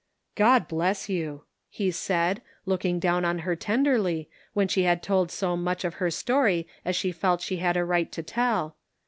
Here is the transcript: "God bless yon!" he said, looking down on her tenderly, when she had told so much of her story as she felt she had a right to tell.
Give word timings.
"God 0.35 0.67
bless 0.67 1.09
yon!" 1.09 1.41
he 1.69 1.91
said, 1.91 2.41
looking 2.65 2.97
down 2.97 3.23
on 3.23 3.37
her 3.45 3.55
tenderly, 3.55 4.31
when 4.53 4.67
she 4.67 4.81
had 4.81 5.03
told 5.03 5.29
so 5.29 5.55
much 5.55 5.85
of 5.85 5.93
her 6.01 6.09
story 6.09 6.67
as 6.83 6.95
she 6.95 7.11
felt 7.11 7.39
she 7.39 7.57
had 7.57 7.77
a 7.77 7.85
right 7.85 8.11
to 8.13 8.23
tell. 8.23 8.77